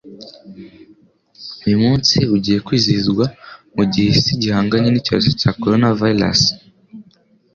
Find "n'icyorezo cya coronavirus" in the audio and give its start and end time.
4.91-6.41